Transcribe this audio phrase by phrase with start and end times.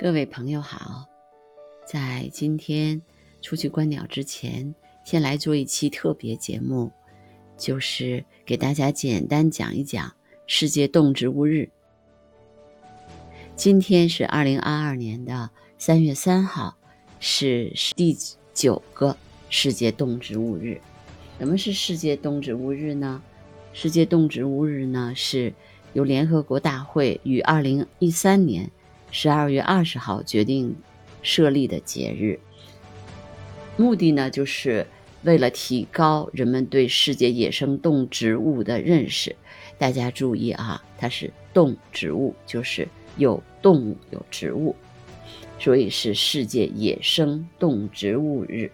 [0.00, 1.08] 各位朋友好，
[1.84, 3.02] 在今天
[3.42, 6.92] 出去观鸟之前，先来做一期特别节目，
[7.56, 10.14] 就是给大家简单讲一讲
[10.46, 11.68] 世界动植物日。
[13.56, 16.76] 今天是二零二二年的三月三号，
[17.18, 18.16] 是第
[18.54, 19.16] 九个
[19.50, 20.80] 世界动植物日。
[21.40, 23.20] 什么是世界动植物日呢？
[23.72, 25.52] 世界动植物日呢，是
[25.92, 28.70] 由联合国大会于二零一三年。
[29.10, 30.76] 十二月二十号决定
[31.22, 32.38] 设立的节日，
[33.76, 34.86] 目的呢，就是
[35.22, 39.34] 为了提高人们对世界野生动植物的认识。
[39.78, 42.86] 大家注意啊，它是动植物，就是
[43.16, 44.76] 有动物有植物，
[45.58, 48.70] 所以是世界野生动植物日。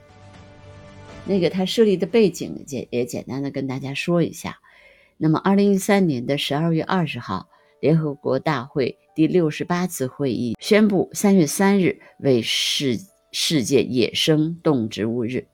[1.25, 4.59] 那个它设立的背景简也简单的跟大家说一下。
[5.17, 7.49] 那么，二零一三年的十二月二十号。
[7.81, 12.99] 联合国大会第六十八次会议宣布，三月三日为世
[13.31, 15.47] 世界野生动植物日，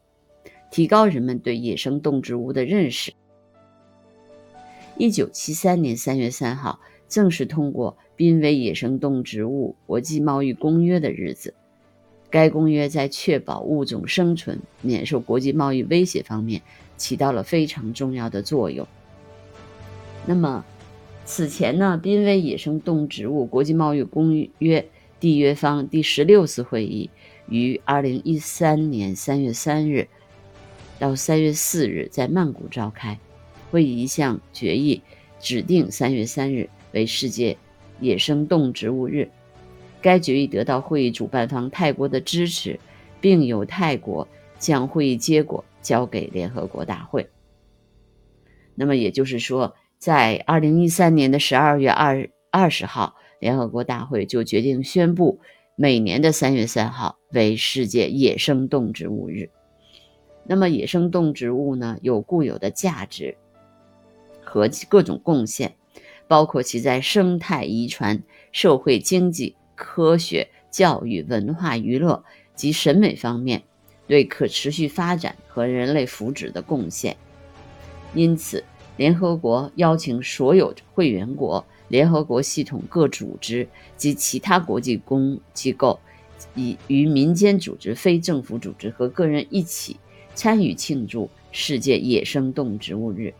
[0.71, 3.13] 提高人们对野生动植物的认识。
[4.97, 11.53] 一九七三年三月三号，正式通过《濒危野生动植物国际贸易公约》的日子。
[12.31, 16.63] 该公约在确保物种生存、免受国际贸易威胁方面
[16.97, 18.87] 起到了非常重要的作用。
[20.25, 20.65] 那么，
[21.33, 24.85] 此前呢，濒危野生动植物国际贸易公约
[25.21, 27.09] 缔约方第十六次会议
[27.49, 30.09] 于二零一三年三月三日
[30.99, 33.17] 到三月四日在曼谷召开。
[33.71, 35.03] 会议一项决议
[35.39, 37.57] 指定三月三日为世界
[38.01, 39.31] 野生动植物日。
[40.03, 42.81] 该决议得到会议主办方泰国的支持，
[43.21, 44.27] 并由泰国
[44.59, 47.31] 将会议结果交给联合国大会。
[48.75, 49.77] 那么也就是说。
[50.01, 55.41] 在二零一三年的十二月二二十号，联合国大会就决定宣布，
[55.77, 59.51] 每年的三月三号为世界野生动植物日。
[60.45, 63.37] 那么，野生动植物呢，有固有的价值
[64.43, 65.77] 和各种贡献，
[66.27, 68.23] 包括其在生态遗传、
[68.53, 72.25] 社会经济、科学、教育、文化娱乐
[72.55, 73.63] 及审美方面
[74.07, 77.15] 对可持续发展和人类福祉的贡献。
[78.15, 78.65] 因此。
[79.01, 83.67] 联合国邀请所有会员国、联合国系统各组织
[83.97, 85.99] 及其他国际公机构，
[86.55, 89.97] 以与民间组织、非政府组织和个人一起
[90.35, 93.33] 参与庆祝世界野生动植物日。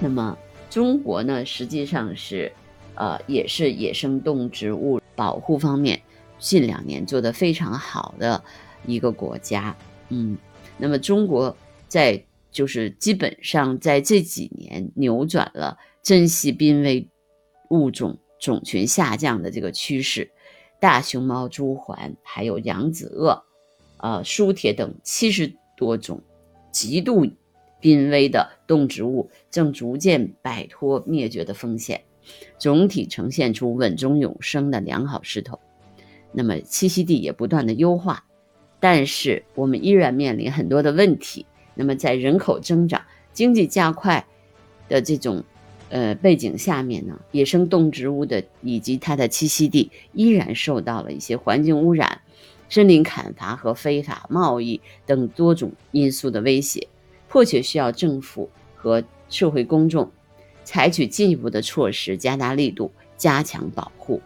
[0.00, 0.38] 那么，
[0.70, 2.50] 中国呢，实际上是，
[2.94, 6.00] 呃，也是野生动植物保护方面
[6.38, 8.42] 近两年做得非常好的
[8.86, 9.76] 一个国家。
[10.08, 10.38] 嗯，
[10.78, 11.54] 那么中国
[11.86, 12.24] 在。
[12.50, 17.08] 就是基本上在这几年扭转了珍稀濒危
[17.70, 20.30] 物种种群下降的这个趋势，
[20.80, 23.44] 大熊猫、朱鹮还有扬子鳄、
[23.98, 26.20] 呃书铁等七十多种
[26.72, 27.26] 极度
[27.80, 32.02] 濒危的动植物正逐渐摆脱灭绝的风险，
[32.58, 35.58] 总体呈现出稳中有升的良好势头。
[36.32, 38.24] 那么栖息地也不断的优化，
[38.78, 41.46] 但是我们依然面临很多的问题。
[41.80, 43.00] 那么，在人口增长、
[43.32, 44.26] 经济加快
[44.86, 45.42] 的这种
[45.88, 52.20] 呃背景下面呢，野生动植物的以及它的栖息地依然受到了一些环境污染、
[52.68, 56.86] 森林砍伐和非法贸易等多种因素的威胁，
[57.30, 60.10] 迫切需要政府和社会公众
[60.62, 64.20] 采取进一步的措施，加大力度，加强保护。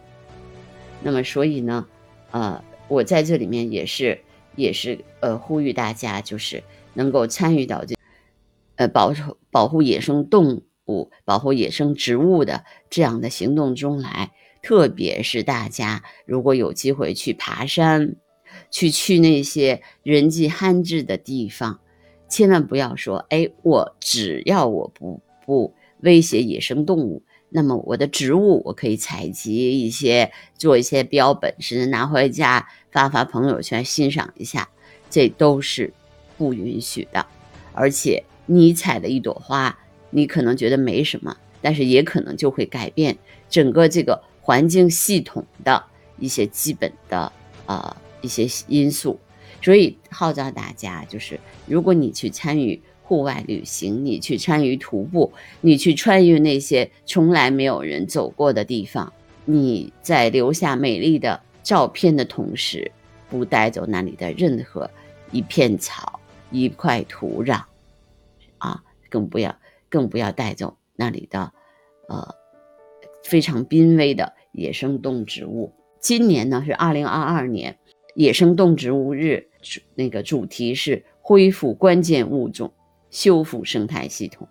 [1.04, 1.86] 那么，所以呢，
[2.32, 4.19] 呃，我在这里面也是
[4.56, 6.65] 也是呃呼吁大家，就是。
[6.94, 7.94] 能够参与到这，
[8.77, 9.12] 呃，保
[9.50, 14.32] 保护野生动物、保护野生植物的这样的行动中来，
[14.62, 18.16] 特别是大家如果有机会去爬山，
[18.71, 21.81] 去去那些人迹罕至的地方，
[22.28, 34.68] 千万不要说，哎，我只要我不不威胁野生动物，那么我的植物我可以采集一些，做一些标本，甚至拿回家发发朋友圈欣赏一下，
[35.10, 35.92] 这都是。
[36.36, 37.25] 不允许的，
[37.72, 39.78] 而且你采的一朵花，
[40.10, 43.16] 你可能觉得没什么，但是也可能就会改变
[43.48, 45.83] 整个这个环境系统的
[46.19, 47.33] 一些基本的
[47.66, 49.19] 呃一些因素。
[49.63, 55.33] 所以号召大家，就是如果你去参与户外旅行，你去参与徒步，
[55.63, 59.10] 你去穿越那些从来没有人走过的地方，
[59.47, 62.92] 你在留下美丽的照片的同时，
[63.30, 64.91] 不带走那里的任何
[65.33, 66.21] 一片草。
[66.50, 67.62] 一块土壤，
[68.58, 69.56] 啊，更不要
[69.88, 71.52] 更不要带走那里的，
[72.08, 72.34] 呃，
[73.24, 75.72] 非常濒危的野生动植物。
[76.00, 77.78] 今年呢是二零二二年
[78.14, 79.48] 野生动植物日，
[79.94, 82.72] 那个主题是恢复关键物种，
[83.10, 84.46] 修复生态系统。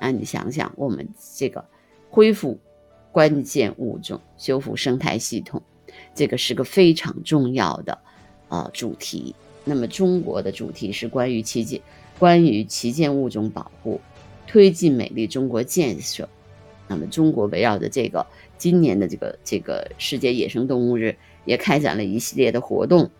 [0.00, 1.64] 那你想想，我们这个
[2.10, 2.58] 恢复
[3.12, 5.62] 关键物种、修复生态系统，
[6.14, 7.98] 这个是个非常重要的
[8.48, 9.34] 呃主题。
[9.68, 11.80] 那么中国的主题是关于旗舰、
[12.20, 14.00] 关于旗舰物种保护，
[14.46, 16.28] 推进美丽中国建设。
[16.88, 18.24] 那么中国围绕着这个
[18.56, 23.10] 今年的这个这个世界野生动物日，也开展了一系列的活动。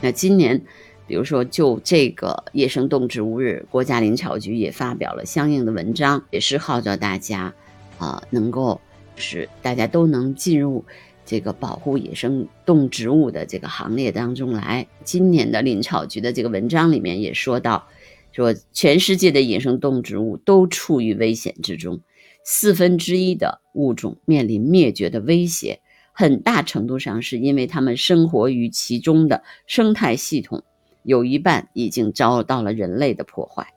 [0.00, 0.62] 那今年，
[1.08, 7.52] 比如说就这个野生动植物日，国家林草局也发表了相应的文章，也是号召大家，
[7.98, 8.80] 啊，能够
[9.16, 10.84] 是大家都能进入
[11.24, 14.86] 这个保护野生动植物的这个行列当中来。
[15.04, 17.88] 今年的林草局的这个文章里面也说到，
[18.32, 22.00] 说全世界的野生动植物都处于危险之中。
[22.44, 25.80] 四分之一的物种面临灭绝的威胁，
[26.12, 30.64] 很大程度上是因为它们生活于其中的生态系统
[31.04, 33.68] 有一半已经遭到了人类的破坏。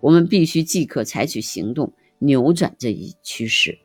[0.00, 3.78] 我们必须即刻采取行动，扭转这一趋势。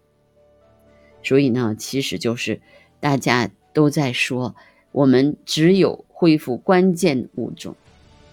[1.21, 2.61] 所以呢，其实就是
[2.99, 4.55] 大家都在说，
[4.91, 7.75] 我们只有恢复关键物种，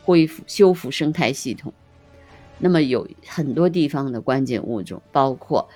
[0.05, 1.73] 恢复修复生态系统，
[2.59, 5.69] 那么有很多地方的关键物种，包括。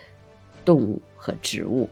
[0.63, 1.89] 动物和植物，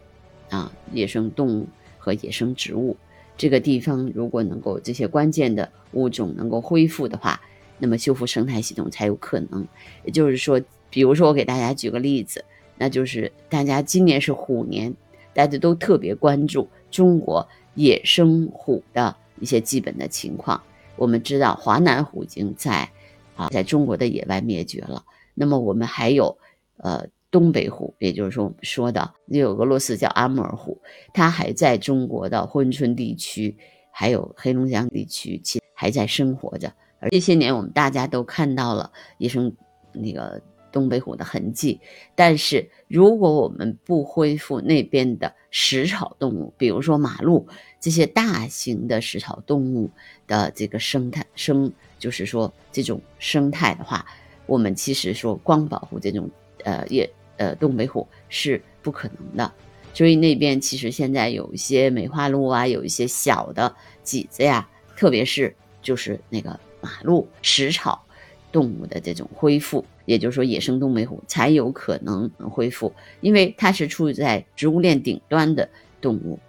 [0.51, 1.67] 啊，野生动物
[1.97, 2.95] 和野生植物，
[3.37, 7.41] 这个地方如果能够这些关键的物种能够恢复的话，
[7.79, 9.67] 那么修复生态系统才有可能。
[10.05, 10.61] 也就是说，
[10.91, 12.45] 比如说我给大家举个例子，
[12.77, 14.95] 那就是大家今年是虎年，
[15.39, 17.47] 大家都特别关注中国
[17.77, 20.61] 野生虎的一些基本的情况。
[20.97, 22.91] 我们知道华南虎已经在
[23.37, 25.05] 啊，在中国的野外灭绝了。
[25.35, 26.37] 那么我们还有
[26.79, 27.07] 呃。
[27.31, 30.81] 东北虎，也就是说我们说的有俄罗斯叫阿穆尔虎，
[31.13, 33.55] 它还在中国的珲春地区，
[33.91, 36.73] 还有黑龙江地区，其还在生活着。
[37.01, 39.55] 而这些年，我们大家都看到了野生
[39.93, 40.41] 那个
[40.71, 41.81] 东北虎的痕迹。
[42.15, 47.47] 但是，如果我们不恢复那边的食草动物，比如说马鹿
[47.81, 49.91] 这些大型的食草动物
[50.27, 54.07] 的这个生态生，就是说这种生态的话，
[54.47, 56.31] 我们其实说光保护这种
[56.65, 57.09] 呃也。
[57.41, 59.53] 呃，东北虎是不可能的，
[59.95, 63.73] 所以那边其实现在有一些梅花鹿啊，有一些小的
[64.05, 68.05] 麂子呀，特别是就是那个马鹿食草
[68.51, 75.69] 动物的这种恢复，也就是说野生东北虎才有可能恢复，因为它是处在植物链顶端的
[76.01, 76.41] 动物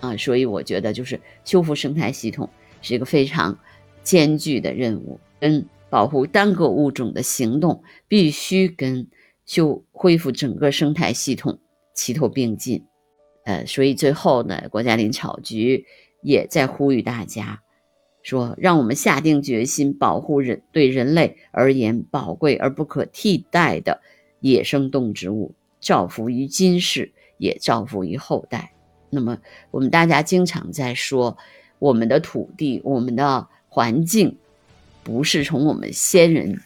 [0.00, 2.48] 啊，所以我觉得就是修复生态系统
[2.80, 3.58] 是一个非常
[4.02, 9.06] 艰巨的任务，跟保护单个物种的行动必须跟。
[9.46, 11.60] 修恢复整个生态系统
[11.94, 12.84] 齐头并进，
[13.44, 15.86] 呃，所以最后呢，国家林草局
[16.20, 17.62] 也在呼吁大家，
[18.26, 24.00] 说让我们下定决心保护人对人类而言宝贵而不可替代的
[24.40, 28.72] 野生动植物，造福于今世，也造福于后代。
[29.10, 29.38] 那么
[29.70, 31.38] 我们大家经常在说，
[31.78, 34.36] 我们的土地、我们的环境，
[35.04, 36.60] 不是从我们先人，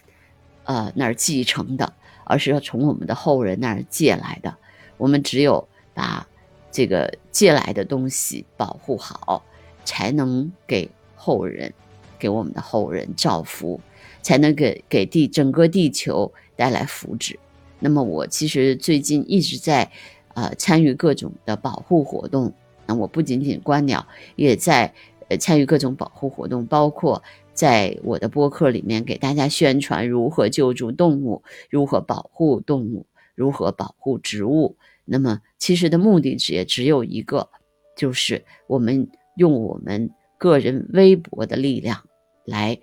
[0.65, 1.93] 呃那儿继承的。
[2.25, 4.57] 而是要从我们的后人那儿借来的，
[4.97, 6.27] 我们只有把
[6.71, 9.43] 这个借来的东西保护好，
[9.85, 10.89] 才能给
[11.21, 11.73] 后人，
[12.19, 13.79] 给我们的后人造福，
[14.23, 17.37] 才能给给地整个地球带来福祉。
[17.79, 19.91] 那么我其实最近一直在
[20.35, 22.53] 呃参与各种的保护活动，
[22.87, 24.93] 那我不仅仅观鸟，也在
[25.39, 27.23] 参与各种保护活动，包括。
[27.53, 34.77] 在我的播客里面给大家宣传如何救助动物，如何保护动物，如何保护植物。
[35.05, 37.51] 那么其实的目的只也只有一个，
[37.95, 42.03] 就是我们用我们个人微薄的力量
[42.45, 42.81] 来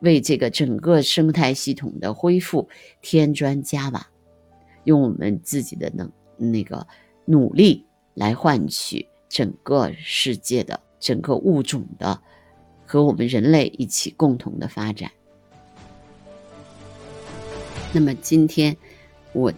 [0.00, 2.68] 为这个整个生态系统的恢复
[3.00, 4.10] 添砖加瓦，
[4.84, 6.86] 用我们自己的能那个
[7.24, 12.20] 努力来换取整个世界的整个物种的。
[12.84, 15.10] 和我们人类一起共同的发展。
[17.90, 18.76] 那么今天
[19.32, 19.50] 我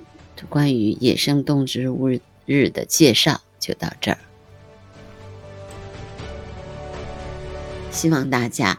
[0.48, 2.08] 关于野生动植物
[2.46, 4.18] 日的介绍就到这儿，
[7.94, 8.78] 希望大家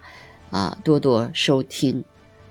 [0.51, 2.03] 啊多多收听、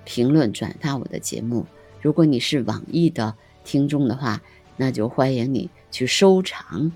[0.03, 1.65] 评论、转发我的节目。
[2.01, 4.41] 如果你是网易的听众的话，
[4.75, 6.91] 那就欢迎你去收藏，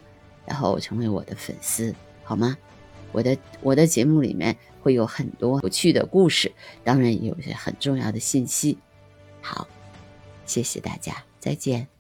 [0.45, 2.57] 然后成为我的粉丝，好吗？
[3.11, 4.57] 我的我的节目里面。
[4.81, 6.53] 会有很多有趣的故事，
[6.85, 8.77] 当然也有些很重要的信息。
[9.41, 9.67] 好，
[10.45, 11.98] 谢谢大家，再见。